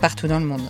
[0.00, 0.68] partout dans le monde.